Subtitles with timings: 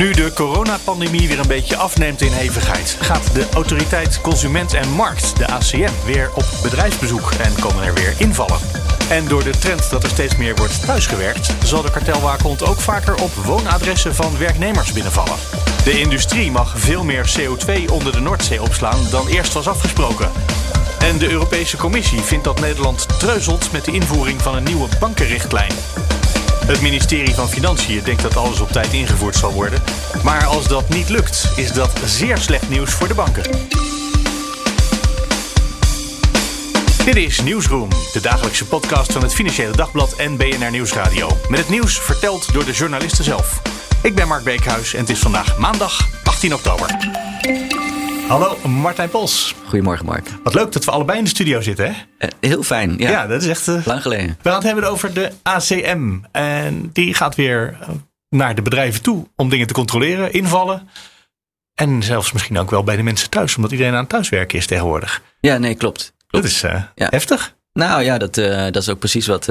[0.00, 5.36] Nu de coronapandemie weer een beetje afneemt in hevigheid, gaat de autoriteit Consument en Markt,
[5.36, 8.58] de ACM, weer op bedrijfsbezoek en komen er weer invallen.
[9.10, 13.22] En door de trend dat er steeds meer wordt thuisgewerkt, zal de kartelwaakhond ook vaker
[13.22, 15.36] op woonadressen van werknemers binnenvallen.
[15.84, 20.30] De industrie mag veel meer CO2 onder de Noordzee opslaan dan eerst was afgesproken.
[20.98, 25.72] En de Europese Commissie vindt dat Nederland treuzelt met de invoering van een nieuwe bankenrichtlijn.
[26.66, 29.82] Het ministerie van Financiën denkt dat alles op tijd ingevoerd zal worden.
[30.24, 33.42] Maar als dat niet lukt, is dat zeer slecht nieuws voor de banken.
[37.04, 41.28] Dit is Nieuwsroom, de dagelijkse podcast van het Financiële Dagblad en BNR Nieuwsradio.
[41.48, 43.62] Met het nieuws verteld door de journalisten zelf.
[44.02, 46.96] Ik ben Mark Beekhuis en het is vandaag maandag 18 oktober.
[48.30, 49.54] Hallo, Martijn Pols.
[49.66, 50.28] Goedemorgen, Mark.
[50.42, 51.90] Wat leuk dat we allebei in de studio zitten, hè?
[51.90, 53.10] Uh, heel fijn, ja.
[53.10, 53.66] Ja, dat is echt...
[53.66, 54.26] Uh, Lang geleden.
[54.26, 56.18] We gaan het hebben over de ACM.
[56.32, 57.88] En die gaat weer eh,
[58.28, 60.88] naar de bedrijven toe om dingen te controleren, invallen.
[61.74, 64.66] En zelfs misschien ook wel bij de mensen thuis, omdat iedereen aan het thuiswerken is
[64.66, 65.22] tegenwoordig.
[65.40, 66.12] Ja, nee, klopt.
[66.26, 66.44] klopt.
[66.44, 66.90] Dat is ja.
[66.94, 67.54] heftig.
[67.72, 69.48] Nou ja, dat, dat is ook precies wat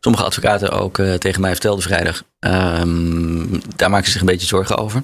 [0.00, 2.22] sommige advocaten ook tegen mij vertelden vrijdag.
[2.40, 5.02] Um, daar maken ze zich een beetje zorgen over.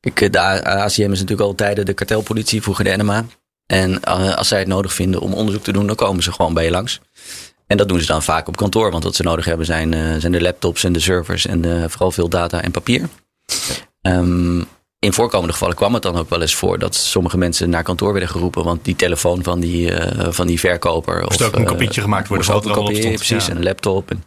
[0.00, 3.24] Kijk, de ACM is natuurlijk al tijden de kartelpolitie, vroeger de NMA.
[3.66, 4.04] En
[4.36, 6.70] als zij het nodig vinden om onderzoek te doen, dan komen ze gewoon bij je
[6.70, 7.00] langs.
[7.66, 10.32] En dat doen ze dan vaak op kantoor, want wat ze nodig hebben zijn, zijn
[10.32, 13.08] de laptops en de servers en vooral veel data en papier.
[14.02, 14.66] Um,
[15.04, 18.12] in voorkomende gevallen kwam het dan ook wel eens voor dat sommige mensen naar kantoor
[18.12, 21.22] werden geroepen, want die telefoon van die, uh, van die verkoper.
[21.22, 23.50] Moest of, ook een kopietje gemaakt worden, moest ook een kopie, precies, ja.
[23.50, 24.10] en een laptop.
[24.10, 24.24] En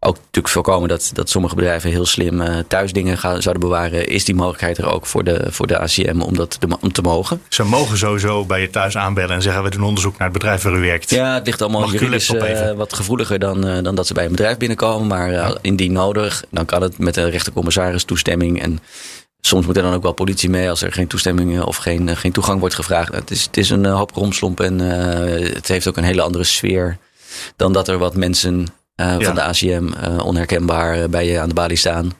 [0.00, 4.08] ook natuurlijk voorkomen dat, dat sommige bedrijven heel slim uh, thuis dingen gaan, zouden bewaren.
[4.08, 7.02] Is die mogelijkheid er ook voor de, voor de ACM om dat te, om te
[7.02, 7.42] mogen?
[7.48, 10.62] Ze mogen sowieso bij je thuis aanbellen en zeggen we doen onderzoek naar het bedrijf
[10.62, 11.10] waar u werkt.
[11.10, 14.56] Ja, het ligt allemaal juridisch uh, wat gevoeliger dan, dan dat ze bij een bedrijf
[14.56, 15.06] binnenkomen.
[15.06, 15.56] Maar ja.
[15.60, 18.62] indien nodig, dan kan het met een rechtercommissaris toestemming.
[18.62, 18.80] En
[19.46, 22.32] soms moet er dan ook wel politie mee als er geen toestemming of geen, geen
[22.32, 23.14] toegang wordt gevraagd.
[23.14, 26.98] Het is, het is een hoop romslomp en het heeft ook een hele andere sfeer
[27.56, 28.60] dan dat er wat mensen
[28.96, 29.20] uh, ja.
[29.20, 32.12] van de ACM uh, onherkenbaar bij je aan de balie staan.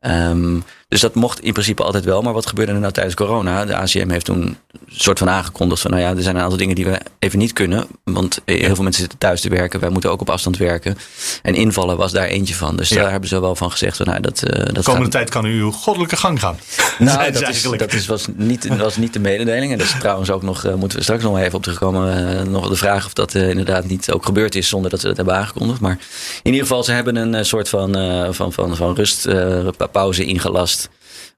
[0.00, 2.22] Um, dus dat mocht in principe altijd wel.
[2.22, 3.64] Maar wat gebeurde er nou tijdens corona?
[3.64, 4.56] De ACM heeft toen een
[4.88, 5.90] soort van aangekondigd van...
[5.90, 7.86] nou ja, er zijn een aantal dingen die we even niet kunnen.
[8.04, 9.80] Want heel veel mensen zitten thuis te werken.
[9.80, 10.98] Wij moeten ook op afstand werken.
[11.42, 12.76] En invallen was daar eentje van.
[12.76, 13.02] Dus ja.
[13.02, 13.96] daar hebben ze wel van gezegd.
[13.96, 15.10] Van, nou, dat, uh, dat de komende gaat...
[15.10, 16.58] tijd kan u uw goddelijke gang gaan.
[16.98, 19.72] Nou, dat, is, dat is, was, niet, was niet de mededeling.
[19.72, 20.64] En dat is trouwens ook nog...
[20.64, 22.36] Uh, moeten we straks nog even op terugkomen.
[22.36, 24.68] Uh, nog de vraag of dat inderdaad niet ook gebeurd is...
[24.68, 25.80] zonder dat ze dat hebben aangekondigd.
[25.80, 25.98] Maar
[26.42, 27.94] in ieder geval, ze hebben een soort van,
[28.34, 30.79] van, van, van rustpauze ingelast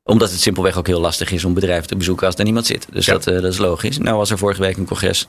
[0.04, 2.86] omdat het simpelweg ook heel lastig is om bedrijven te bezoeken als er niemand zit.
[2.92, 3.12] Dus ja.
[3.12, 3.98] dat, uh, dat is logisch.
[3.98, 5.28] Nou was er vorige week een congres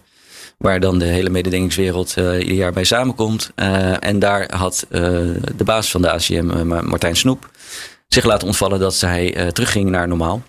[0.58, 3.52] waar dan de hele mededingingswereld uh, ieder jaar bij samenkomt.
[3.56, 7.50] Uh, en daar had de baas van de ACM, Martijn Snoep,
[8.08, 10.44] zich laten ontvallen dat zij terugging naar normaal.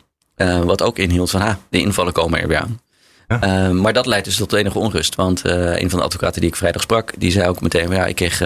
[0.65, 2.81] wat ook inhield van, ha, de invallen komen er weer aan.
[3.29, 3.73] Ja.
[3.73, 5.15] maar dat leidt dus tot enige onrust.
[5.15, 8.15] Want een van de advocaten die ik vrijdag sprak, die zei ook meteen: ja, ik
[8.15, 8.41] kreeg,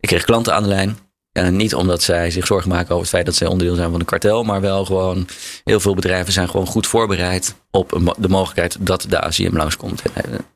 [0.00, 0.98] ik kreeg klanten aan de lijn.
[1.42, 4.06] Niet omdat zij zich zorgen maken over het feit dat zij onderdeel zijn van een
[4.06, 5.26] kartel, maar wel gewoon
[5.64, 10.02] heel veel bedrijven zijn gewoon goed voorbereid op de mogelijkheid dat de ACM langskomt.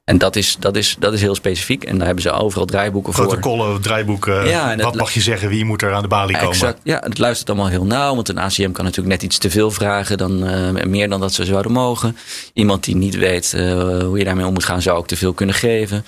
[0.05, 1.85] En dat is, dat, is, dat is heel specifiek.
[1.85, 3.27] En daar hebben ze overal draaiboeken voor.
[3.27, 4.49] Protocollen, draaiboeken.
[4.49, 5.49] Ja, wat mag je zeggen?
[5.49, 6.51] Wie moet er aan de balie komen?
[6.51, 6.81] Exact.
[6.83, 8.15] Ja, het luistert allemaal heel nauw.
[8.15, 10.19] Want een ACM kan natuurlijk net iets te veel vragen.
[10.19, 12.17] Dan, uh, meer dan dat ze zouden mogen.
[12.53, 15.33] Iemand die niet weet uh, hoe je daarmee om moet gaan, zou ook te veel
[15.33, 16.05] kunnen geven.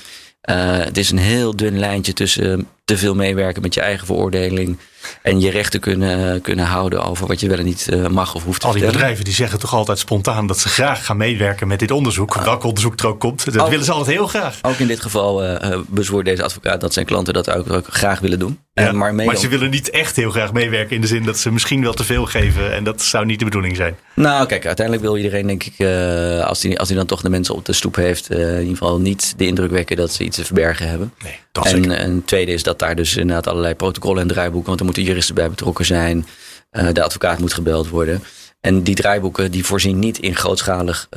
[0.50, 4.78] Uh, het is een heel dun lijntje tussen te veel meewerken met je eigen veroordeling.
[5.22, 8.44] En je rechten kunnen, kunnen houden over wat je wel en niet uh, mag of
[8.44, 8.93] hoeft te Al die vertellen.
[8.93, 12.37] bedrijven die zeggen toch altijd spontaan dat ze graag gaan meewerken met dit onderzoek.
[12.37, 13.44] Uh, welk onderzoek er ook komt.
[13.44, 14.58] Dat ook, willen ze altijd heel graag.
[14.62, 18.20] Ook in dit geval uh, bezwoert deze advocaat dat zijn klanten dat ook, ook graag
[18.20, 18.58] willen doen.
[18.75, 21.50] Ja, maar, maar ze willen niet echt heel graag meewerken in de zin dat ze
[21.50, 22.73] misschien wel te veel geven.
[22.73, 23.96] En dat zou niet de bedoeling zijn.
[24.14, 27.31] Nou kijk, uiteindelijk wil iedereen denk ik, uh, als hij als die dan toch de
[27.31, 28.31] mensen op de stoep heeft.
[28.31, 31.12] In ieder geval niet de indruk wekken dat ze iets te verbergen hebben.
[31.23, 34.69] Nee, dat en, en tweede is dat daar dus inderdaad allerlei protocollen en draaiboeken.
[34.69, 36.26] Want er moeten juristen bij betrokken zijn.
[36.72, 38.22] Uh, de advocaat moet gebeld worden.
[38.60, 41.08] En die draaiboeken die voorzien niet in grootschalig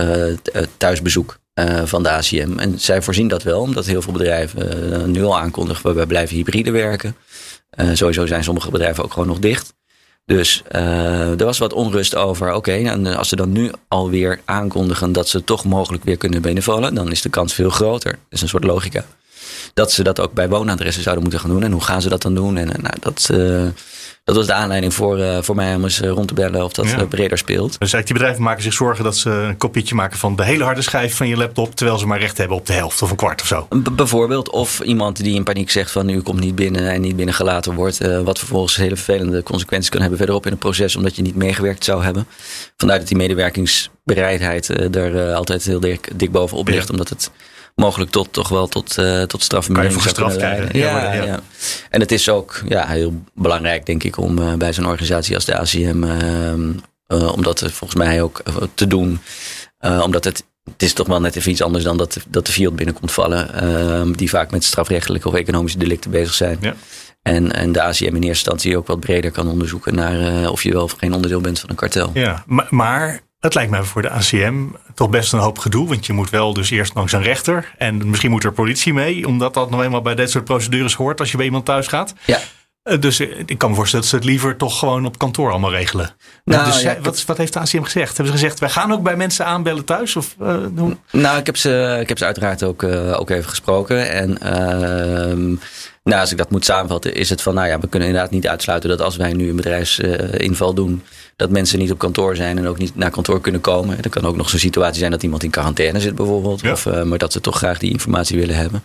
[0.77, 1.37] thuisbezoek.
[1.59, 2.57] Uh, van de ACM.
[2.57, 6.71] En zij voorzien dat wel, omdat heel veel bedrijven nu al aankondigen: wij blijven hybride
[6.71, 7.15] werken.
[7.93, 9.73] Sowieso zijn sommige bedrijven ook gewoon nog dicht.
[10.25, 12.47] Dus uh, er was wat onrust over.
[12.47, 16.95] Oké, okay, als ze dan nu alweer aankondigen dat ze toch mogelijk weer kunnen binnenvallen,
[16.95, 18.11] dan is de kans veel groter.
[18.11, 19.05] Dat is een soort logica.
[19.73, 21.63] Dat ze dat ook bij woonadressen zouden moeten gaan doen.
[21.63, 22.57] En hoe gaan ze dat dan doen?
[22.57, 23.65] En nou, dat, uh,
[24.23, 26.89] dat was de aanleiding voor, uh, voor mij om eens rond te bellen of dat
[26.89, 27.05] ja.
[27.05, 27.71] breder speelt.
[27.71, 30.63] Dus eigenlijk die bedrijven maken zich zorgen dat ze een kopietje maken van de hele
[30.63, 33.15] harde schijf van je laptop, terwijl ze maar recht hebben op de helft of een
[33.15, 33.67] kwart of zo.
[33.83, 37.15] B bijvoorbeeld, of iemand die in paniek zegt van u komt niet binnen en niet
[37.15, 41.21] binnengelaten wordt, wat vervolgens hele vervelende consequenties kan hebben verderop in het proces, omdat je
[41.21, 42.27] niet meegewerkt zou hebben.
[42.77, 46.91] Vandaar dat die medewerkingsbereidheid er altijd heel dik, dik bovenop ligt, ja.
[46.91, 47.31] omdat het
[47.75, 50.77] mogelijk tot, toch wel tot, uh, tot strafvermindering zou kunnen leiden.
[50.79, 51.39] Ja, ja, ja,
[51.89, 55.45] En het is ook ja, heel belangrijk, denk ik, om uh, bij zo'n organisatie als
[55.45, 58.41] de ACM, uh, om dat volgens mij ook
[58.73, 59.19] te doen.
[60.01, 62.75] omdat het, het is toch wel net even iets anders dan dat, dat de field
[62.75, 66.57] binnenkomt vallen, ehm, die vaak met strafrechtelijke of economische delicten bezig zijn.
[66.61, 66.75] Ja.
[67.21, 70.73] En, en de ACM in eerste instantie ook wat breder kan onderzoeken naar of je
[70.73, 72.11] wel of geen onderdeel bent van een kartel.
[72.13, 74.63] Ja, maar, maar dat lijkt mij voor de ACM
[74.93, 75.87] toch best een hoop gedoe.
[75.87, 77.73] Want je moet wel dus eerst langs een rechter.
[77.77, 79.27] En misschien moet er politie mee.
[79.27, 82.13] Omdat dat nog eenmaal bij dit soort procedures hoort als je bij iemand thuis gaat.
[82.25, 82.39] Ja.
[82.99, 86.09] Dus ik kan me voorstellen dat ze het liever toch gewoon op kantoor allemaal regelen.
[86.43, 88.17] Nou, dus ja, wat, wat, heeft de ACM gezegd?
[88.17, 90.15] Hebben ze gezegd, wij gaan ook bij mensen aanbellen thuis?
[90.15, 90.57] Of, uh?
[91.11, 94.09] Nou, ik heb ze, ik heb ze uiteraard ook, uh, ook even gesproken.
[94.09, 95.57] En uh,
[96.03, 98.47] nou, als ik dat moet samenvatten, is het van, nou ja, we kunnen inderdaad niet
[98.47, 101.03] uitsluiten dat als wij nu een bedrijfsinval doen,
[101.35, 104.03] dat mensen niet op kantoor zijn en ook niet naar kantoor kunnen komen.
[104.03, 106.61] Er kan ook nog zo'n situatie zijn dat iemand in quarantaine zit bijvoorbeeld.
[106.61, 106.71] Ja.
[106.71, 108.83] Of, uh, maar dat ze toch graag die informatie willen hebben.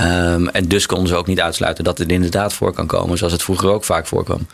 [0.00, 3.32] Um, en dus konden ze ook niet uitsluiten dat het inderdaad voor kan komen, zoals
[3.32, 4.46] het vroeger ook vaak voorkwam.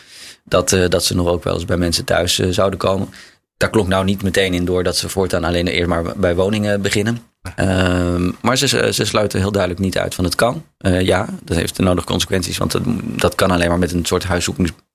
[0.44, 3.08] Dat, uh, dat ze nog ook wel eens bij mensen thuis uh, zouden komen.
[3.56, 6.82] Daar klonk nou niet meteen in door dat ze voortaan alleen eerst maar bij woningen
[6.82, 7.22] beginnen.
[7.60, 10.64] Um, maar ze, ze sluiten heel duidelijk niet uit van het kan.
[10.78, 12.58] Uh, ja, dat heeft de nodige consequenties.
[12.58, 14.24] Want dat, dat kan alleen maar met een soort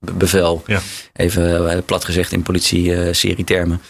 [0.01, 0.63] huiszoekingsbevel.
[0.65, 0.80] Ja.
[1.13, 3.81] Even uh, plat gezegd in politie-serie termen.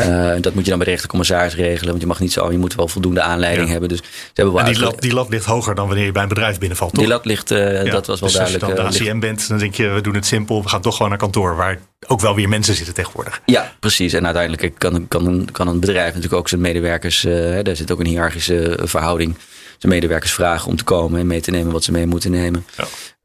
[0.00, 1.88] Uh, dat moet je dan bij de rechtercommissaris regelen.
[1.88, 3.70] Want je mag niet zo, je moet wel voldoende aanleiding ja.
[3.70, 3.88] hebben.
[3.88, 4.04] Dus ze
[4.34, 6.58] hebben wel en die lat, die lat ligt hoger dan wanneer je bij een bedrijf
[6.58, 7.00] binnenvalt, toch?
[7.00, 7.90] Die lat ligt, uh, ja.
[7.90, 8.64] dat was wel dus duidelijk.
[8.64, 10.62] Als je dan de ACM bent, dan denk je, we doen het simpel.
[10.62, 13.40] We gaan toch gewoon naar kantoor, waar ook wel weer mensen zitten tegenwoordig.
[13.44, 14.12] Ja, precies.
[14.12, 17.90] En uiteindelijk kan, kan, een, kan een bedrijf natuurlijk ook zijn medewerkers, uh, daar zit
[17.90, 19.36] ook een hiërarchische verhouding
[19.78, 22.66] zijn medewerkers vragen om te komen en mee te nemen wat ze mee moeten nemen.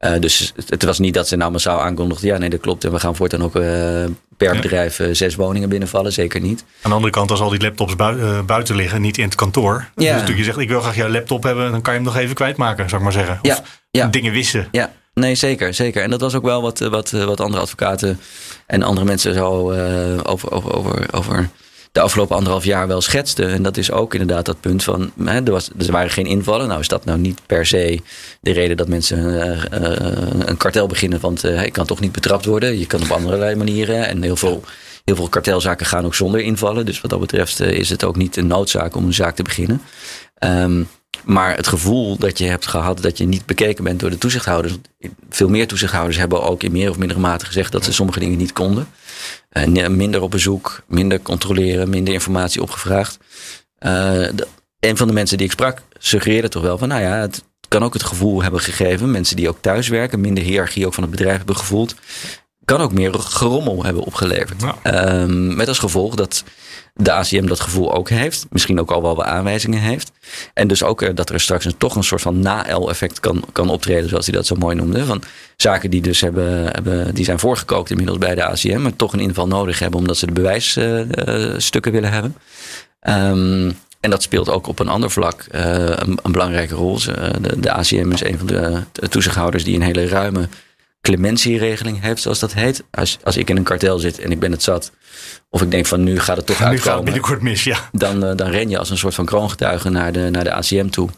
[0.04, 2.28] Uh, dus het, was niet dat ze nou massaal aankondigden.
[2.28, 2.84] Ja, nee, dat klopt.
[2.84, 3.62] En we gaan voortaan ook uh,
[4.36, 6.12] per bedrijf uh, zes woningen binnenvallen.
[6.12, 6.64] Zeker niet.
[6.82, 9.74] Aan de andere kant, als al die laptops bui buiten liggen, niet in het kantoor.
[9.74, 10.02] Ja.
[10.02, 11.70] Dus natuurlijk je zegt, ik wil graag jouw laptop hebben.
[11.70, 13.38] Dan kan je hem nog even kwijtmaken, zou ik maar zeggen.
[13.42, 13.62] Of ja.
[13.90, 14.06] Ja.
[14.06, 14.68] dingen wissen.
[14.70, 14.92] Ja.
[15.14, 16.02] Nee, zeker, zeker.
[16.02, 18.20] En dat was ook wel wat, wat, wat andere advocaten
[18.66, 21.48] en andere mensen zo over, over, over, over
[21.92, 23.46] de afgelopen anderhalf jaar wel schetste.
[23.46, 26.68] En dat is ook inderdaad dat punt van, hè, er, was, er waren geen invallen.
[26.68, 28.00] Nou is dat nou niet per se
[28.40, 29.96] de reden dat mensen uh, uh,
[30.38, 31.20] een kartel beginnen.
[31.20, 32.78] Want uh, kan toch niet betrapt worden.
[32.78, 34.06] Je kan op allerlei manieren.
[34.06, 34.62] En heel veel,
[35.04, 36.86] heel veel kartelzaken gaan ook zonder invallen.
[36.86, 39.82] Dus wat dat betreft is het ook niet een noodzaak om een zaak te beginnen.
[40.38, 40.88] Um,
[41.24, 44.74] maar het gevoel dat je hebt gehad dat je niet bekeken bent door de toezichthouders.
[45.30, 48.38] Veel meer toezichthouders hebben ook in meer of mindere mate gezegd dat ze sommige dingen
[48.38, 48.88] niet konden.
[49.52, 53.18] Uh, minder op bezoek, minder controleren, minder informatie opgevraagd.
[53.78, 53.90] Uh,
[54.34, 54.46] de,
[54.80, 57.82] een van de mensen die ik sprak suggereerde toch wel van, nou ja, het kan
[57.82, 59.10] ook het gevoel hebben gegeven.
[59.10, 61.94] Mensen die ook thuiswerken, minder hiërarchie ook van het bedrijf hebben gevoeld.
[62.64, 64.62] Kan ook meer gerommel hebben opgeleverd.
[64.82, 65.20] Ja.
[65.22, 66.44] Um, met als gevolg dat
[66.94, 68.46] de ACM dat gevoel ook heeft.
[68.50, 70.12] Misschien ook al wel wat aanwijzingen heeft.
[70.54, 74.08] En dus ook dat er straks een, toch een soort van na-L-effect kan, kan optreden,
[74.08, 75.04] zoals hij dat zo mooi noemde.
[75.04, 75.22] Van
[75.56, 79.20] zaken die dus hebben, hebben, die zijn voorgekookt inmiddels bij de ACM, maar toch een
[79.20, 82.36] inval nodig hebben omdat ze de bewijsstukken willen hebben.
[83.08, 86.98] Um, en dat speelt ook op een ander vlak uh, een, belangrijke rol.
[87.40, 90.48] De, de, ACM is een van de toezichthouders die een hele ruime
[91.02, 92.84] clementieregeling heeft, zoals dat heet.
[92.90, 94.92] Als, als ik in een kartel zit en ik ben het zat,
[95.50, 96.88] of ik denk van nu gaat het toch nu uitkomen.
[96.88, 97.88] Gaat het binnenkort mis, ja.
[97.92, 100.88] Dan, uh, dan ren je als een soort van kroongetuige naar de, naar de ACM
[100.88, 101.08] toe.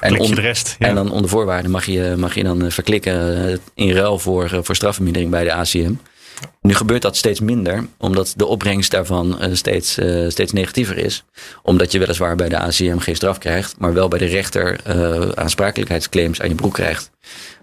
[0.00, 0.86] En, on, de rest, ja.
[0.86, 4.58] en dan onder voorwaarden mag je, mag je dan verklikken uh, in ruil voor, uh,
[4.62, 5.94] voor strafvermindering bij de ACM.
[6.60, 11.24] Nu gebeurt dat steeds minder, omdat de opbrengst daarvan uh, steeds, uh, steeds negatiever is.
[11.62, 15.28] Omdat je weliswaar bij de ACM geen straf krijgt, maar wel bij de rechter uh,
[15.28, 17.10] aansprakelijkheidsclaims aan je broek krijgt.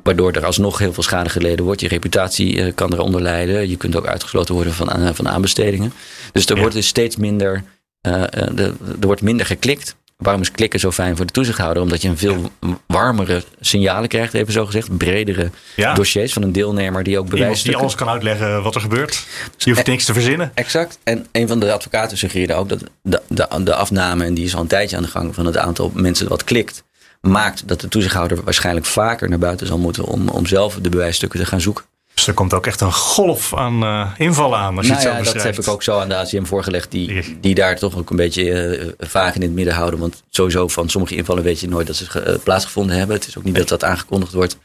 [0.03, 1.81] Waardoor er alsnog heel veel schade geleden wordt.
[1.81, 3.69] Je reputatie kan eronder lijden.
[3.69, 5.93] Je kunt ook uitgesloten worden van, van aanbestedingen.
[6.31, 6.61] Dus er ja.
[6.61, 7.63] wordt dus steeds minder,
[8.01, 9.95] de, er wordt minder geklikt.
[10.17, 11.83] Waarom is klikken zo fijn voor de toezichthouder?
[11.83, 12.51] Omdat je een veel
[12.87, 14.97] warmere signalen krijgt, even zo gezegd.
[14.97, 15.93] Bredere ja.
[15.93, 17.63] dossiers van een deelnemer die ook bewijst.
[17.63, 19.25] Die alles kan uitleggen wat er gebeurt.
[19.55, 20.51] Dus je hoeft niks te verzinnen.
[20.53, 20.99] Exact.
[21.03, 24.55] En een van de advocaten suggereerde ook dat de, de, de afname, en die is
[24.55, 26.83] al een tijdje aan de gang, van het aantal mensen wat klikt,
[27.21, 31.39] maakt dat de toezichthouder waarschijnlijk vaker naar buiten zal moeten om, om zelf de bewijsstukken
[31.39, 31.85] te gaan zoeken.
[32.13, 35.13] Dus er komt ook echt een golf aan uh, invallen aan als je nou het
[35.13, 35.33] zo ja.
[35.33, 36.91] Dat heb ik ook zo aan de ACM voorgelegd.
[36.91, 39.99] Die, die daar toch ook een beetje uh, vaag in het midden houden.
[39.99, 43.15] Want sowieso van sommige invallen weet je nooit dat ze uh, plaatsgevonden hebben.
[43.15, 44.57] Het is ook niet dat dat aangekondigd wordt.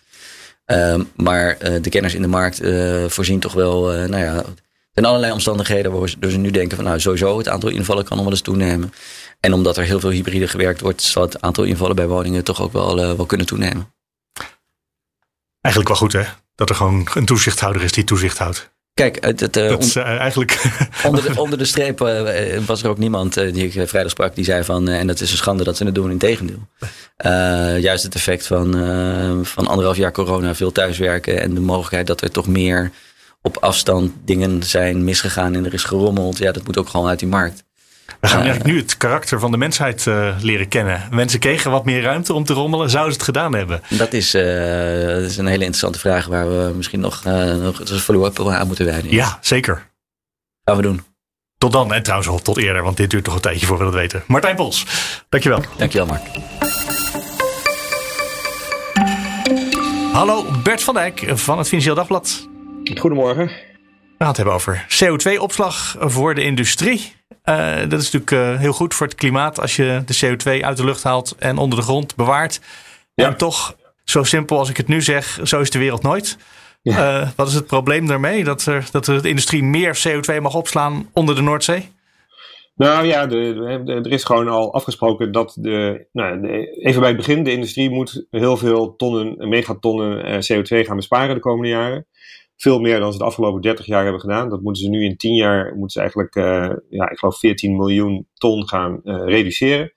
[0.67, 2.61] Uh, maar de kenners in de markt
[3.13, 4.45] voorzien toch wel, nou ja,
[4.93, 8.25] zijn allerlei omstandigheden waardoor ze nu denken van nou sowieso het aantal invallen kan nog
[8.25, 8.93] wel eens toenemen.
[9.40, 12.62] En omdat er heel veel hybride gewerkt wordt, zal het aantal invallen bij woningen toch
[12.62, 13.95] ook wel, wel kunnen toenemen.
[15.61, 16.25] Eigenlijk wel goed hè?
[16.55, 18.75] Dat er gewoon een toezichthouder is die toezicht houdt.
[18.95, 20.62] Kijk, het, het, dat is, uh, eigenlijk.
[21.07, 24.45] onder, de, onder de streep uh, was er ook niemand die ik vrijdag sprak die
[24.45, 24.88] zei van.
[24.88, 26.69] en dat is een schande dat ze het doen, in tegendeel.
[27.81, 28.73] juist het effect van,
[29.45, 32.90] van anderhalf jaar corona, veel thuiswerken en de mogelijkheid dat er toch meer
[33.43, 36.38] op afstand dingen zijn misgegaan en er is gerommeld.
[36.38, 37.64] Ja, dat moet ook gewoon uit die markt.
[38.20, 41.02] We gaan eigenlijk nu het karakter van de mensheid uh, leren kennen.
[41.11, 42.90] Mensen kregen wat meer ruimte om te rommelen.
[42.90, 43.80] Zouden ze het gedaan hebben?
[43.88, 44.42] Dat is, uh,
[45.06, 48.66] dat is een hele interessante vraag waar we misschien nog, uh, nog een follow-up aan
[48.66, 49.11] moeten wijden.
[49.11, 49.90] Ja, zeker.
[50.64, 51.02] Gaan we doen.
[51.58, 53.85] Tot dan en trouwens al tot eerder, want dit duurt toch een tijdje voor we
[53.85, 54.23] dat weten.
[54.26, 54.87] Martijn Pols,
[55.28, 55.62] dankjewel.
[55.76, 56.23] Dankjewel Mark.
[60.12, 62.49] Hallo, Bert van Dijk van het Financieel Dagblad.
[62.99, 63.50] Goedemorgen.
[64.18, 67.12] We gaan het hebben over CO2-opslag voor de industrie.
[67.44, 70.76] Uh, dat is natuurlijk uh, heel goed voor het klimaat als je de CO2 uit
[70.76, 72.61] de lucht haalt en onder de grond bewaart.
[73.14, 73.26] Ja.
[73.26, 76.38] En toch, zo simpel als ik het nu zeg, zo is de wereld nooit.
[76.82, 77.20] Ja.
[77.20, 78.44] Uh, wat is het probleem daarmee?
[78.44, 81.90] Dat, er, dat de industrie meer CO2 mag opslaan onder de Noordzee?
[82.75, 87.08] Nou ja, de, de, er is gewoon al afgesproken dat de, nou, de, even bij
[87.08, 92.06] het begin, de industrie moet heel veel tonnen, megatonnen CO2 gaan besparen de komende jaren
[92.57, 94.49] veel meer dan ze de afgelopen 30 jaar hebben gedaan.
[94.49, 97.77] Dat moeten ze nu in 10 jaar, moeten ze eigenlijk, uh, ja, ik geloof 14
[97.77, 99.93] miljoen ton gaan uh, reduceren.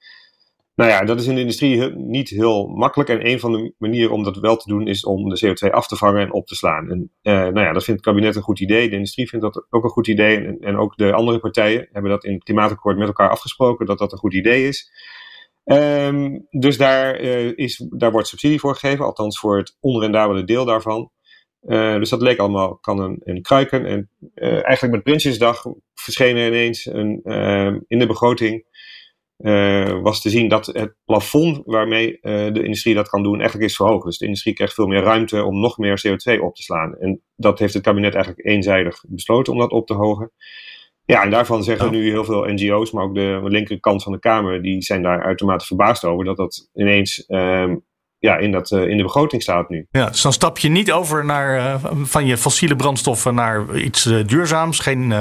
[0.80, 3.10] Nou ja, dat is in de industrie niet heel makkelijk.
[3.10, 5.88] En een van de manieren om dat wel te doen is om de CO2 af
[5.88, 6.92] te vangen en op te slaan.
[6.92, 8.90] En uh, nou ja, dat vindt het kabinet een goed idee.
[8.90, 10.38] De industrie vindt dat ook een goed idee.
[10.38, 13.98] En, en ook de andere partijen hebben dat in het klimaatakkoord met elkaar afgesproken dat
[13.98, 14.92] dat een goed idee is.
[15.66, 17.16] Um, dus daar,
[17.56, 21.12] is, daar wordt subsidie voor gegeven, althans voor het onrendabele deel daarvan.
[21.62, 23.86] Uh, dus dat leek allemaal kan een, een kruiken.
[23.86, 28.68] En uh, eigenlijk met Prinsjesdag verscheen er ineens een, uh, in de begroting
[30.02, 34.06] was te zien dat het plafond waarmee de industrie dat kan doen eigenlijk is verhoogd.
[34.06, 36.98] Dus de industrie krijgt veel meer ruimte om nog meer CO2 op te slaan.
[36.98, 40.32] En dat heeft het kabinet eigenlijk eenzijdig besloten om dat op te hogen.
[41.06, 44.62] Ja, en daarvan zeggen nu heel veel NGO's, maar ook de linkerkant van de Kamer,
[44.62, 47.86] die zijn daar uitermate verbaasd over dat dat ineens um,
[48.20, 49.88] ja, in, dat, uh, in de begroting staat nu.
[49.92, 54.06] Ja, dus dan stap je niet over naar, uh, van je fossiele brandstoffen naar iets
[54.06, 54.80] uh, duurzaams.
[54.80, 55.14] Geen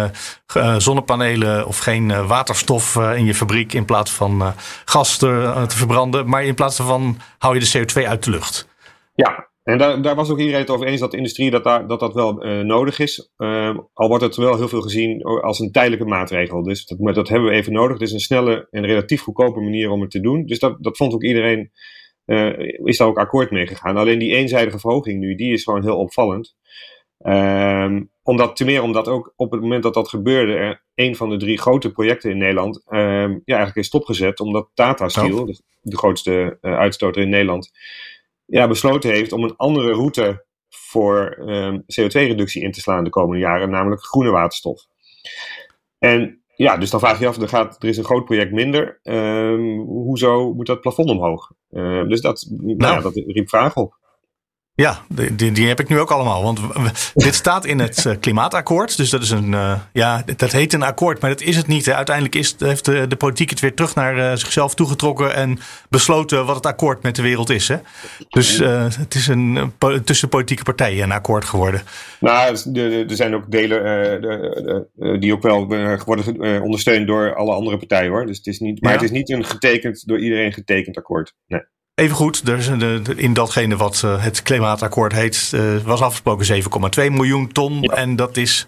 [0.79, 4.53] zonnepanelen of geen waterstof in je fabriek in plaats van
[4.85, 6.29] gas te, te, verbranden.
[6.29, 8.69] Maar in plaats daarvan hou je de CO2 uit de lucht.
[9.15, 11.87] Ja, en daar, daar was ook iedereen het over eens dat de industrie dat daar,
[11.87, 13.31] dat, dat wel nodig is.
[13.93, 16.63] al wordt het wel heel veel gezien als een tijdelijke maatregel.
[16.63, 17.93] Dus dat, dat hebben we even nodig.
[17.93, 20.47] Het is een snelle en relatief goedkope manier om het te doen.
[20.47, 21.71] Dus dat, dat vond ook iedereen
[22.85, 23.97] is daar ook akkoord mee gegaan.
[23.97, 26.57] Alleen die eenzijdige verhoging nu, die is gewoon heel opvallend.
[27.23, 31.31] Um, omdat, ten meer omdat ook op het moment dat dat gebeurde, er een van
[31.31, 34.41] de drie grote projecten in Nederland um, ja, eigenlijk is stopgezet.
[34.41, 35.47] Omdat Tata Steel, oh.
[35.47, 37.71] de, de, grootste uh, uitstoter in Nederland,
[38.45, 43.41] ja, besloten heeft om een andere route voor um, CO2-reductie in te slaan de komende
[43.41, 44.87] jaren, namelijk groene waterstof.
[45.99, 49.01] En ja, dus dan vraag je af, er, gaat, er is een groot project minder.
[49.03, 51.53] Um, hoezo moet dat plafond omhoog?
[51.71, 52.77] Uh, dus dat, nou.
[52.77, 53.98] nou ja, dat riep vragen op.
[54.81, 56.43] Ja, die, die heb ik nu ook allemaal.
[56.43, 56.61] Want
[57.15, 58.97] dit staat in het eh, klimaatakkoord.
[58.97, 61.91] Dus dat is een, uh, ja, dat heet een akkoord, maar dat is het niet.
[61.91, 65.59] Uiteindelijk is, heeft de, de, politiek het weer terug naar uh, zichzelf toegetrokken en
[65.89, 67.69] besloten wat het akkoord met de wereld is.
[67.69, 67.77] Hè?
[68.29, 68.59] Dus
[68.99, 69.73] het is een,
[70.05, 71.83] tussen politieke partijen een akkoord geworden.
[72.21, 72.57] Nou,
[73.09, 75.67] er zijn ook delen die ook wel
[76.05, 78.27] worden ondersteund door alle andere partijen hoor.
[78.27, 81.35] Dus het is niet, maar het is niet een getekend, door iedereen getekend akkoord.
[81.47, 81.63] Nee.
[81.99, 82.69] Even goed, dus
[83.17, 87.79] in datgene wat uh, het klimaatakkoord heet, uh, was afgesproken 7,2 miljoen ton.
[87.81, 87.95] Ja.
[87.95, 88.67] En dat is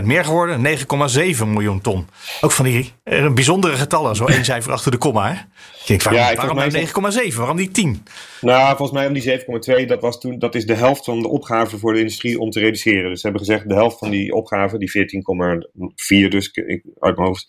[0.00, 2.06] 35% meer geworden, 9,7 miljoen ton.
[2.40, 2.92] Ook van die
[3.34, 5.28] bijzondere getallen, zo één cijfer achter de komma.
[5.28, 5.32] Hè?
[5.80, 7.36] Ik denk, waarom, ja, waarom nou 9,7?
[7.36, 8.06] Waarom niet 10?
[8.40, 9.40] Nou, volgens mij om die
[9.82, 12.50] 7,2, dat, was toen, dat is de helft van de opgave voor de industrie om
[12.50, 13.10] te reduceren.
[13.10, 15.22] Dus ze hebben gezegd, de helft van die opgave, die
[16.24, 16.50] 14,4 dus
[16.98, 17.46] uit mijn hoofd,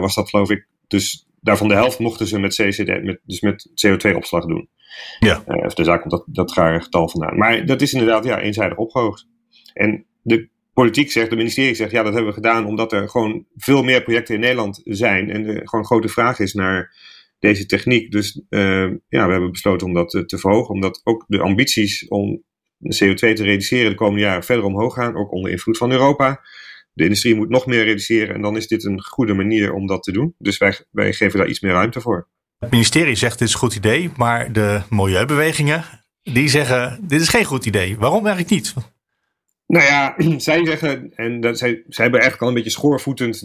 [0.00, 0.66] was dat geloof ik.
[0.86, 4.68] Dus daarvan de helft mochten ze met, CCD, met, dus met CO2-opslag doen.
[5.18, 5.44] Ja.
[5.48, 7.38] Uh, dus daar komt dat, dat rare getal vandaan.
[7.38, 9.26] Maar dat is inderdaad ja, eenzijdig opgehoogd.
[9.72, 13.46] En de politiek zegt, de ministerie zegt, ja, dat hebben we gedaan omdat er gewoon
[13.56, 15.30] veel meer projecten in Nederland zijn.
[15.30, 16.96] En er gewoon grote vraag is naar
[17.38, 18.10] deze techniek.
[18.10, 20.74] Dus uh, ja, we hebben besloten om dat te, te verhogen.
[20.74, 22.42] Omdat ook de ambities om
[22.76, 26.40] de CO2 te reduceren de komende jaren verder omhoog gaan, ook onder invloed van Europa.
[26.94, 30.02] De industrie moet nog meer reduceren en dan is dit een goede manier om dat
[30.02, 30.34] te doen.
[30.38, 32.28] Dus wij, wij geven daar iets meer ruimte voor.
[32.58, 35.84] Het ministerie zegt dit is een goed idee, maar de milieubewegingen
[36.22, 37.96] die zeggen dit is geen goed idee.
[37.96, 38.74] Waarom eigenlijk niet?
[39.66, 43.44] Nou ja, zij zeggen, en dat, zij, zij hebben eigenlijk al een beetje schoorvoetend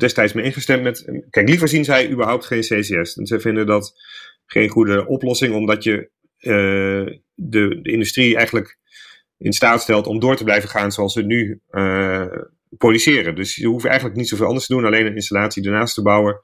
[0.00, 1.24] destijds mee ingestemd met.
[1.30, 3.16] Kijk, liever zien zij überhaupt geen CCS.
[3.16, 3.94] En zij vinden dat
[4.46, 8.78] geen goede oplossing, omdat je uh, de, de, industrie eigenlijk
[9.38, 12.26] in staat stelt om door te blijven gaan zoals ze nu uh,
[12.78, 13.34] produceren.
[13.34, 16.40] Dus je hoeft eigenlijk niet zoveel anders te doen, alleen een installatie ernaast te bouwen,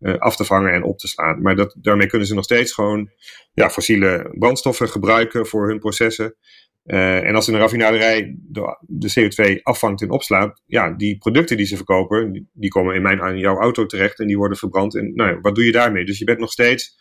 [0.00, 1.42] uh, af te vangen en op te slaan.
[1.42, 3.10] Maar dat, daarmee kunnen ze nog steeds gewoon
[3.52, 6.36] ja, fossiele brandstoffen gebruiken voor hun processen.
[6.84, 11.66] Uh, en als een raffinaderij de, de, CO2 afvangt en opslaat, ja, die producten die
[11.66, 14.96] ze verkopen, die, die komen in mijn aan jouw auto terecht en die worden verbrand.
[14.96, 16.04] En nou ja, wat doe je daarmee?
[16.04, 16.96] Dus je bent nog steeds,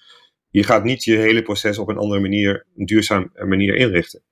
[0.50, 4.24] je gaat niet je hele proces op een andere manier, een duurzame manier inrichten.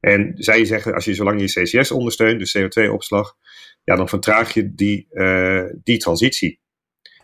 [0.00, 3.36] En zij zeggen, als je zolang je CCS ondersteunt, dus CO2-opslag,
[3.84, 6.60] ja, dan vertraag je die, uh, die transitie.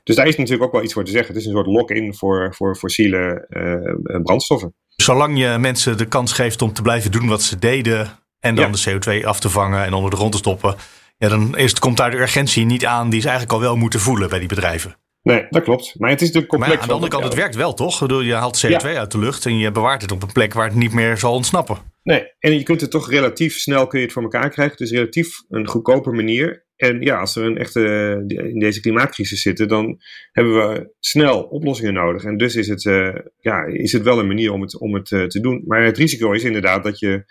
[0.02, 1.28] Dus daar is natuurlijk ook wel iets voor te zeggen.
[1.28, 4.74] Het is een soort lock-in voor, voor fossiele uh, brandstoffen.
[4.96, 8.18] Zolang je mensen de kans geeft om te blijven doen wat ze deden.
[8.40, 10.74] En dan de CO2 af te vangen en onder de grond te stoppen.
[11.18, 14.00] Ja, dan is, komt daar de urgentie niet aan die ze eigenlijk al wel moeten
[14.00, 14.96] voelen bij die bedrijven.
[15.22, 15.94] Nee, dat klopt.
[15.98, 16.72] Maar het is de complex.
[16.72, 18.22] Maar aan de andere kant, het werkt wel toch?
[18.22, 20.74] Je haalt CO2 uit de lucht en je bewaart het op een plek waar het
[20.74, 21.78] niet meer zal ontsnappen.
[22.02, 24.78] Nee, en je kunt het toch relatief snel kun je het voor elkaar krijgen.
[24.78, 26.66] Is relatief een goedkope manier.
[26.76, 30.00] En ja, als we een echte, in deze klimaatcrisis zitten, dan
[30.32, 32.24] hebben we snel oplossingen nodig.
[32.24, 35.10] En dus is het, uh, ja, is het wel een manier om het, om het
[35.10, 35.62] uh, te doen.
[35.66, 37.24] Maar het risico is inderdaad dat je,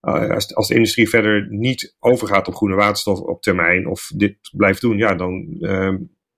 [0.00, 4.80] als, als de industrie verder niet overgaat op groene waterstof op termijn, of dit blijft
[4.80, 5.56] doen, ja, dan,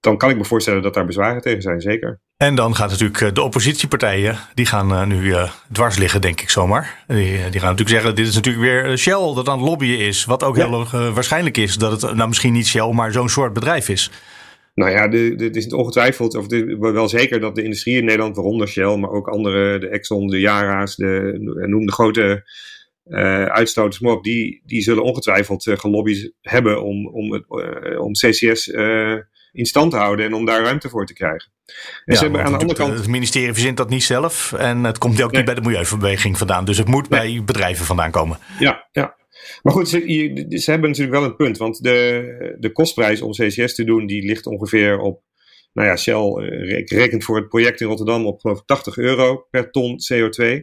[0.00, 2.20] dan kan ik me voorstellen dat daar bezwaren tegen zijn, zeker.
[2.38, 6.40] En dan gaat natuurlijk eh, de oppositiepartijen, die gaan uh, nu uh, dwars liggen, denk
[6.40, 7.04] ik zomaar.
[7.06, 10.24] Die, die, gaan natuurlijk zeggen, dit is natuurlijk weer Shell dat aan het lobbyen is.
[10.24, 10.68] Wat ook ja.
[10.68, 14.10] heel waarschijnlijk is dat het nou misschien niet Shell, maar zo'n soort bedrijf is.
[14.74, 15.08] Nou ja,
[15.44, 19.10] het is ongetwijfeld, of de, wel zeker dat de industrie in Nederland, waaronder Shell, maar
[19.10, 22.50] ook andere, de Exxon, de Yara's, de, noem de grote
[23.48, 27.44] uitstoters maar op, die, die zullen ongetwijfeld gelobbyd hebben om, om, het,
[27.98, 28.70] om CCS
[29.58, 31.50] in stand te houden en om daar ruimte voor te krijgen.
[32.04, 32.98] En ze hebben aan de andere kant.
[32.98, 36.64] Het ministerie verzint dat niet zelf en het komt ook niet bij de milieubeweging vandaan.
[36.64, 38.38] Dus het moet bij bedrijven vandaan komen.
[38.58, 39.16] Ja, ja.
[39.62, 39.98] Maar goed, ze,
[40.48, 41.56] ze, hebben natuurlijk wel een punt.
[41.56, 45.22] Want de, de kostprijs om CCS te doen, die ligt ongeveer op.
[45.72, 49.70] Nou ja, Shell eh, rekent voor het project in Rotterdam op geloof 80 euro per
[49.70, 50.62] ton CO2.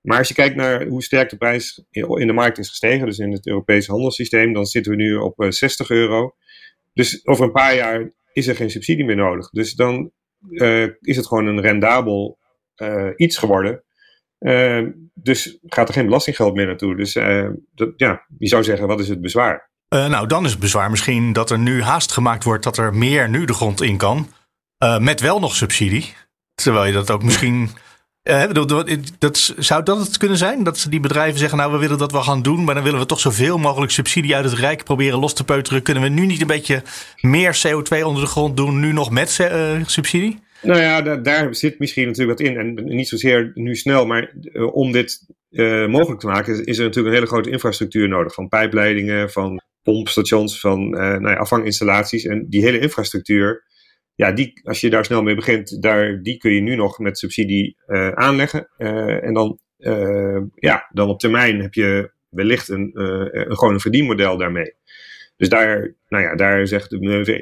[0.00, 3.18] Maar als je kijkt naar hoe sterk de prijs in de markt is gestegen, dus
[3.18, 6.34] in het Europese handelssysteem, dan zitten we nu op 60 eh, euro.
[6.92, 9.50] Dus over een paar jaar is er geen subsidie meer nodig.
[9.50, 10.10] Dus dan
[10.50, 12.38] uh, is het gewoon een rendabel
[12.76, 13.84] uh, iets geworden.
[14.38, 16.96] Uh, dus gaat er geen belastinggeld meer naartoe.
[16.96, 17.12] Dus
[17.74, 19.70] dat, ja, je zou zeggen, wat is het bezwaar?
[19.88, 23.28] nou, dan is het bezwaar misschien dat er nu haast gemaakt wordt dat er meer
[23.28, 24.28] nu de grond in kan.
[25.00, 26.14] met wel nog subsidie.
[26.54, 27.70] Terwijl je dat ook misschien
[29.18, 30.62] dat, zou dat het kunnen zijn?
[30.62, 33.06] Dat die bedrijven zeggen, nou we willen dat wel gaan doen, maar dan willen we
[33.06, 35.82] toch zoveel mogelijk subsidie uit het Rijk proberen los te peuteren.
[35.82, 36.82] Kunnen we nu niet een beetje
[37.20, 40.38] meer CO2 onder de grond doen, nu nog met uh, subsidie?
[40.62, 42.56] Nou ja, daar, daar, zit misschien natuurlijk wat in.
[42.56, 45.26] En niet zozeer nu snel, maar uh, om dit
[45.88, 48.34] mogelijk te maken is er natuurlijk een hele grote infrastructuur nodig.
[48.34, 52.24] Van pijpleidingen, van pompstations, van nou ja, afvanginstallaties.
[52.24, 53.64] En die hele infrastructuur
[54.18, 57.18] ja, die, als je daar snel mee begint, daar, die kun je nu nog met
[57.18, 58.68] subsidie uh, aanleggen.
[58.78, 63.80] Uh, en dan, uh, ja, dan op termijn heb je wellicht een, een, gewoon een
[63.80, 64.74] verdienmodel daarmee.
[65.36, 66.98] Dus daar, nou ja, daar zegt de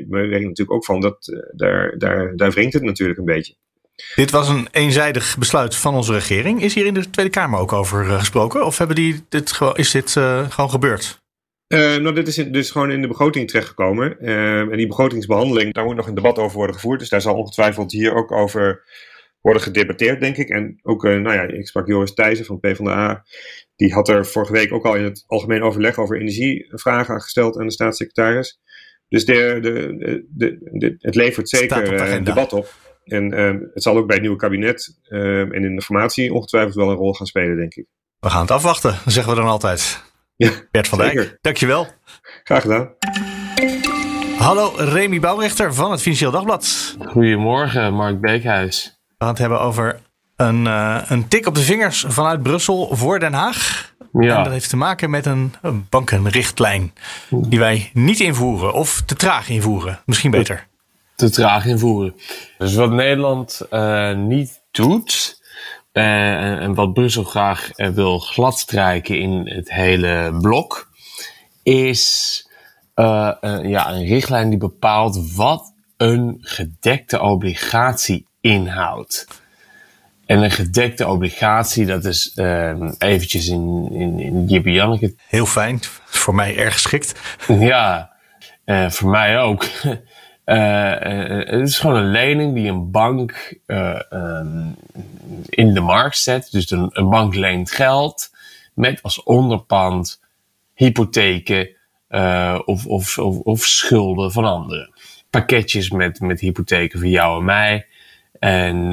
[0.08, 3.54] beweging natuurlijk ook van, dat, daar, daar, daar wringt het natuurlijk een beetje.
[4.14, 6.62] Dit was een eenzijdig besluit van onze regering.
[6.62, 8.64] Is hier in de Tweede Kamer ook over gesproken?
[8.66, 10.10] Of hebben die dit, is dit
[10.48, 11.24] gewoon gebeurd?
[11.68, 14.16] Uh, nou, dit is dus gewoon in de begroting terechtgekomen.
[14.20, 16.98] Uh, en die begrotingsbehandeling, daar moet nog een debat over worden gevoerd.
[16.98, 18.84] Dus daar zal ongetwijfeld hier ook over
[19.40, 20.48] worden gedebatteerd, denk ik.
[20.48, 23.24] En ook, uh, nou ja, ik sprak Joris Thijssen van PvdA.
[23.76, 27.66] Die had er vorige week ook al in het algemeen overleg over energievragen gesteld aan
[27.66, 28.60] de staatssecretaris.
[29.08, 32.74] Dus de, de, de, de het levert zeker een debat op.
[33.04, 33.32] En
[33.74, 37.14] het zal ook bij het nieuwe kabinet en in de formatie ongetwijfeld wel een rol
[37.14, 37.86] gaan spelen, denk ik.
[38.18, 40.05] We gaan het afwachten, zeggen we dan altijd.
[40.36, 41.86] Ja, Bert van Dijk, dankjewel.
[42.44, 42.88] Graag gedaan.
[44.38, 46.96] Hallo, Remy Bouwrechter van het Financieel Dagblad.
[47.06, 48.98] Goedemorgen, Mark Beekhuis.
[49.08, 50.00] We gaan het hebben over
[50.36, 53.92] een, uh, een tik op de vingers vanuit Brussel voor Den Haag.
[54.12, 54.36] Ja.
[54.36, 56.92] En dat heeft te maken met een, een bankenrichtlijn
[57.30, 60.00] die wij niet invoeren of te traag invoeren.
[60.04, 60.66] Misschien beter.
[61.14, 62.14] Te, te traag invoeren.
[62.58, 65.35] Dus wat Nederland uh, niet doet,
[65.96, 70.90] uh, en wat Brussel graag uh, wil gladstrijken in het hele blok,
[71.62, 72.42] is
[72.94, 73.32] uh,
[73.62, 79.26] ja, een richtlijn die bepaalt wat een gedekte obligatie inhoudt.
[80.26, 85.14] En een gedekte obligatie, dat is uh, eventjes in, in, in Jibbe Janneke.
[85.28, 87.20] Heel fijn, voor mij erg geschikt.
[87.48, 88.10] Ja,
[88.88, 89.64] voor mij ook.
[90.46, 90.94] Uh,
[91.38, 94.76] het is gewoon een lening die een bank um,
[95.48, 96.50] in de markt zet.
[96.50, 98.30] Dus een, bank leent geld
[98.74, 100.20] met als onderpand
[100.74, 101.68] hypotheken
[102.64, 104.90] of, of, of, of, schulden van anderen.
[105.30, 107.86] Pakketjes met, met hypotheken voor jou en mij.
[108.38, 108.88] En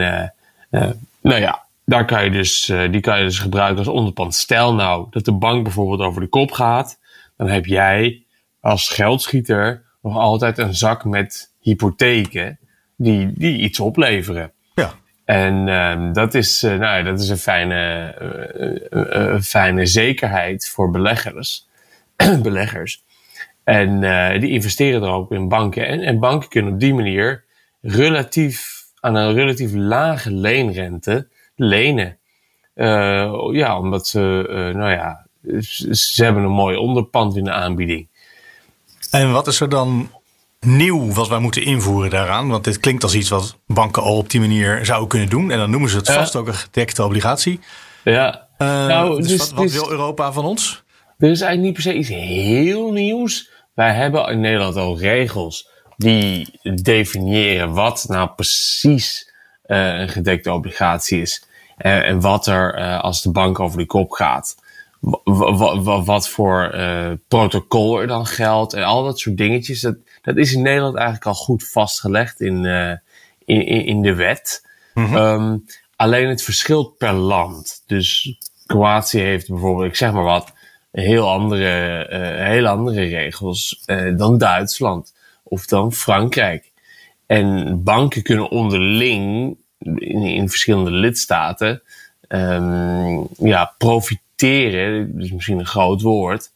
[1.21, 4.35] nou ja, daar kan je dus, die kan je dus gebruiken als onderpand.
[4.35, 6.99] Stel nou dat de bank bijvoorbeeld over de kop gaat,
[7.37, 8.23] dan heb jij
[8.59, 12.59] als geldschieter nog altijd een zak met hypotheken
[12.95, 14.51] die, die iets opleveren.
[14.75, 14.93] Ja.
[15.25, 18.15] En uh, dat, is, uh, nou ja, dat is een fijne,
[18.91, 21.67] uh, fijne zekerheid voor beleggers.
[22.41, 23.03] beleggers.
[23.63, 23.99] En
[24.39, 25.87] die investeren er ook in banken.
[25.87, 27.43] En, en banken kunnen op die manier
[27.81, 32.17] relatief aan een relatief lage leenrente lenen.
[33.51, 34.19] Ja, omdat ze,
[34.75, 35.27] nou ja,
[35.91, 38.07] ze hebben een mooi onderpand in de aanbieding.
[39.13, 40.12] En wat is er dan
[40.60, 42.49] nieuw wat wij moeten invoeren daaraan?
[42.49, 45.52] Want dit klinkt als iets wat banken al op die manier zouden kunnen doen.
[45.52, 47.60] En dan noemen ze het vast ook een gedekte obligatie.
[48.04, 48.47] Ja.
[48.58, 50.84] Uh, nou, dus, dus wat, wat dus, wil Europa van ons?
[51.17, 53.49] Er is eigenlijk niet per se iets heel nieuws.
[53.73, 59.34] Wij hebben in Nederland al regels die definiëren wat nou precies
[59.65, 61.45] uh, een gedekte obligatie is.
[61.78, 64.56] Uh, en wat er als de bank over de kop gaat.
[66.05, 66.75] Wat voor
[67.27, 69.81] protocol er dan geldt en al dat soort dingetjes.
[69.81, 72.65] Dat, dat is in Nederland eigenlijk al goed vastgelegd in,
[73.45, 74.67] in, in, de wet.
[74.93, 75.15] Mm -hmm.
[75.15, 77.83] um, alleen het verschilt per land.
[77.87, 80.53] Dus Kroatië heeft bijvoorbeeld, ik zeg maar wat,
[80.91, 82.05] heel andere,
[82.37, 83.83] heel andere regels
[84.15, 85.13] dan Duitsland
[85.43, 86.71] of dan Frankrijk.
[87.25, 91.81] En banken kunnen onderling in, in verschillende lidstaten
[92.27, 94.22] um, ja, profiteren,
[95.15, 96.51] dus misschien een groot woord,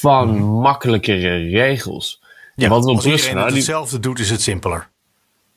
[0.00, 0.60] van hmm.
[0.60, 2.22] makkelijkere regels.
[2.54, 4.88] Ja, wat wil als Brussel, iedereen nou, hetzelfde doet, is het simpeler.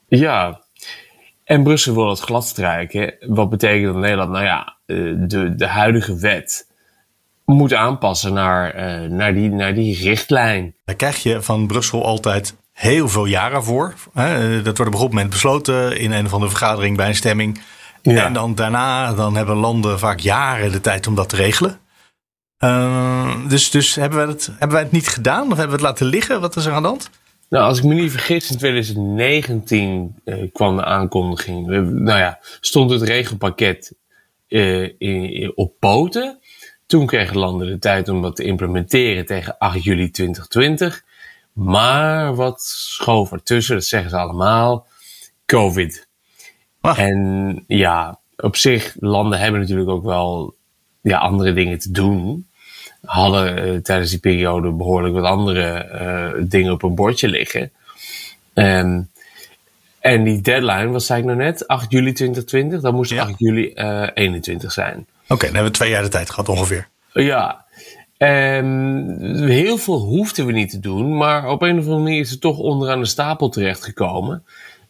[0.08, 0.62] Ja,
[1.44, 3.16] en Brussel wil het glad strijken.
[3.20, 6.68] Wat betekent dat Nederland, nou ja, eh, de, de huidige wet
[7.46, 10.76] moet aanpassen naar, uh, naar, die, naar die richtlijn.
[10.86, 13.94] Daar krijg je van Brussel altijd heel veel jaren voor.
[14.14, 14.62] Hè?
[14.62, 17.62] Dat wordt op een gegeven moment besloten in een van de vergadering bij een stemming.
[18.14, 18.26] Ja.
[18.26, 21.80] En dan daarna dan hebben landen vaak jaren de tijd om dat te regelen.
[22.60, 25.82] Uh, dus dus hebben, wij het, hebben wij het niet gedaan of hebben we het
[25.82, 26.42] laten liggen?
[26.42, 27.10] Wat is er aan de hand?
[27.50, 31.68] Nou, als ik me niet vergis, in 2019 uh, kwam de aankondiging.
[31.92, 33.94] nou ja, stond het regelpakket
[34.48, 36.40] uh, in, op poten.
[36.86, 41.04] Toen kregen landen de tijd om dat te implementeren tegen 8 juli 2020.
[41.54, 44.88] Maar wat schoof ertussen, dat zeggen ze allemaal,
[45.46, 46.08] COVID.
[46.86, 47.00] Ah.
[47.00, 50.56] En ja, op zich, landen hebben natuurlijk ook wel
[51.02, 52.48] ja, andere dingen te doen.
[53.06, 57.72] Hadden uh, tijdens die periode behoorlijk wat andere uh, dingen op een bordje liggen.
[58.54, 59.10] Um,
[60.00, 61.68] en die deadline, wat zei ik nou net?
[61.68, 63.22] 8 juli 2020, dan moest ja.
[63.22, 65.08] 8 juli uh, 21 zijn.
[65.28, 66.88] Oké, dan hebben we twee jaar de tijd gehad ongeveer.
[67.14, 67.66] Ja,
[68.18, 72.32] um, heel veel hoefden we niet te doen, maar op een of andere manier is
[72.32, 74.44] het toch onderaan de stapel terechtgekomen.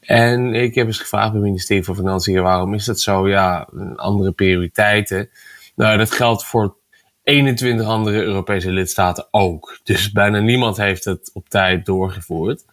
[0.06, 3.30] En ik heb eens gevraagd bij het ministerie van Financiën, waarom is dat zo?
[3.30, 5.30] Ja, andere prioriteiten.
[5.76, 6.76] Nou, dat geldt voor
[7.24, 9.80] 21 andere Europese lidstaten ook.
[9.84, 12.66] Dus bijna niemand heeft het op tijd doorgevoerd.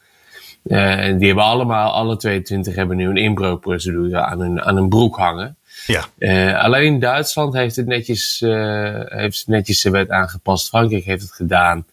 [0.64, 4.88] Uh, en die hebben allemaal, alle 22 hebben nu een inbreukprocedure aan hun, aan hun
[4.88, 5.56] broek hangen.
[5.86, 6.04] Ja.
[6.18, 10.68] Uh, alleen Duitsland heeft het netjes, uh, heeft netjes de wet aangepast.
[10.68, 11.86] Frankrijk heeft het gedaan.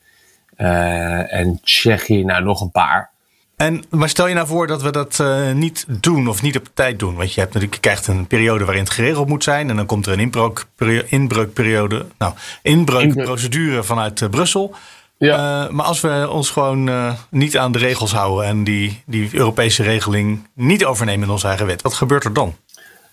[0.56, 3.12] En Tsjechië, nou nog een paar.
[3.60, 7.00] En, maar stel je nou voor dat we dat niet doen of niet op tijd
[7.00, 7.16] doen.
[7.16, 9.70] Want je, hebt natuurlijk, je krijgt een periode waarin het geregeld moet zijn.
[9.70, 14.76] En dan komt er een inbreukperiode, inbreukperiode nou, inbreukprocedure vanuit Brussel.
[15.18, 15.64] Ja.
[15.64, 19.84] Uh, maar als we ons gewoon niet aan de regels houden en die, die Europese
[19.84, 22.56] regeling niet overnemen in onze eigen wet, wat gebeurt er dan?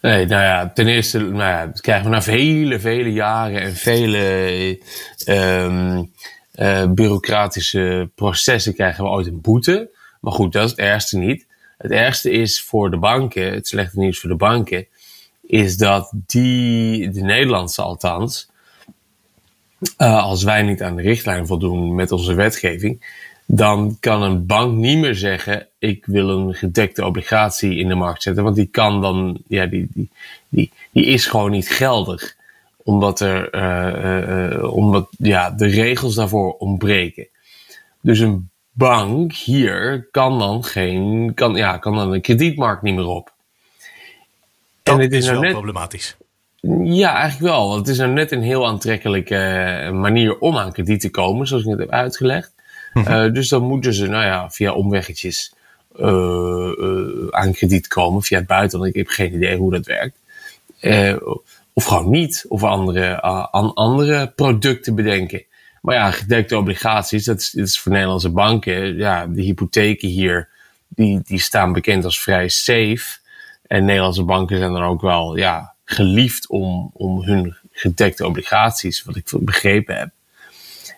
[0.01, 4.79] Nee, nou ja, ten eerste nou ja, krijgen we na vele, vele jaren en vele
[5.29, 6.11] um,
[6.55, 9.91] uh, bureaucratische processen krijgen we ooit een boete.
[10.27, 11.47] Maar goed, dat is het ergste niet.
[11.79, 14.87] Het ergste is voor de banken, het slechte nieuws voor de banken,
[15.41, 18.51] is dat die, de Nederlandse althans,
[19.99, 23.05] uh, als wij niet aan de richtlijn voldoen met onze wetgeving,
[23.45, 28.23] dan kan een bank niet meer zeggen: ik wil een gedekte obligatie in de markt
[28.23, 28.45] zetten.
[28.45, 30.11] Want die kan dan, ja, die, die,
[30.49, 32.37] die, is gewoon niet geldig.
[32.77, 37.29] Omdat, er, uh, uh, omdat ja, de regels daarvoor ontbreken.
[38.01, 43.07] Dus een bank hier kan dan geen, kan, ja, kan dan de kredietmarkt niet meer
[43.07, 43.33] op.
[44.83, 46.17] Dat en het is, is nou wel net, problematisch.
[46.83, 47.69] Ja, eigenlijk wel.
[47.69, 51.63] Want het is nou net een heel aantrekkelijke manier om aan krediet te komen, zoals
[51.63, 52.53] ik net heb uitgelegd.
[52.95, 55.55] Uh, dus dan moeten ze, nou ja, via omweggetjes
[55.97, 58.91] uh, uh, aan krediet komen, via het buitenland.
[58.91, 60.19] Ik heb geen idee hoe dat werkt.
[61.73, 65.45] of gewoon niet, of andere, aan andere producten bedenken.
[65.87, 68.97] Maar ja, gedekte obligaties, dat is, dat is voor Nederlandse banken.
[68.97, 70.49] Ja, de hypotheken hier,
[70.89, 73.19] die, die staan bekend als vrij safe.
[73.67, 79.17] En Nederlandse banken zijn dan ook wel ja, geliefd om, om hun gedekte obligaties, wat
[79.17, 80.11] ik begrepen heb.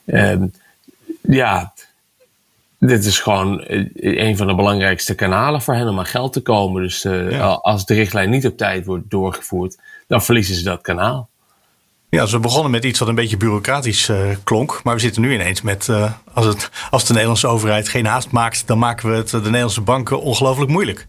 [0.06, 0.52] Um,
[1.22, 1.72] ja,
[2.78, 6.40] dit is gewoon eh, een van de belangrijkste kanalen voor hen om aan geld te
[6.40, 6.82] komen.
[6.82, 11.28] Dus uh, als de richtlijn niet op tijd wordt doorgevoerd, dan verliezen ze dat kanaal.
[12.10, 14.80] Ja, ze begonnen met iets wat een beetje bureaucratisch uh, klonk.
[14.84, 18.30] Maar we zitten nu ineens met, uh, als, het, als de Nederlandse overheid geen haast
[18.30, 21.06] maakt, dan maken we het de Nederlandse banken ongelooflijk moeilijk.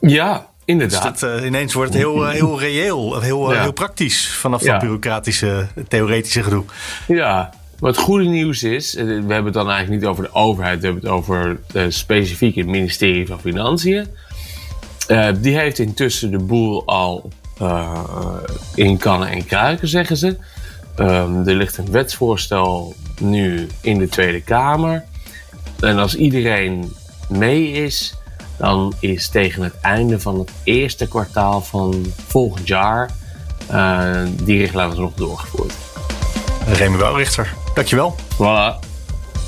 [0.00, 1.20] Ja, inderdaad.
[1.20, 6.42] Dus het, ineens wordt het heel, heel reëel, heel, heel praktisch vanaf dat bureaucratische, theoretische
[6.42, 6.64] gedoe.
[7.06, 10.80] Ja, wat het goede nieuws is, we hebben het dan eigenlijk niet over de overheid,
[10.80, 14.06] we hebben het over de specifiek het ministerie van Financiën.
[15.40, 17.30] Die heeft intussen de boel al
[18.74, 20.36] in kannen en kruiken, zeggen ze.
[20.96, 25.04] Um, er ligt een wetsvoorstel nu in de Tweede Kamer.
[25.80, 26.92] En als iedereen
[27.28, 28.14] mee is,
[28.56, 33.10] dan is tegen het einde van het eerste kwartaal van volgend jaar
[33.70, 35.74] uh, die richtlijn nog doorgevoerd.
[36.66, 38.14] Remy Bouwrichter, dankjewel.
[38.34, 38.91] Voilà.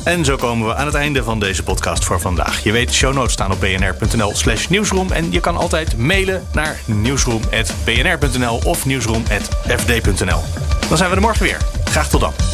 [0.04, 2.62] En zo komen we aan het einde van deze podcast voor vandaag.
[2.62, 5.12] Je weet, show notes staan op bnr.nl slash nieuwsroom.
[5.12, 10.42] En je kan altijd mailen naar nieuwsroom.bnr.nl of nieuwsroom.fd.nl.
[10.88, 11.58] Dan zijn we er morgen weer.
[11.84, 12.53] Graag tot dan.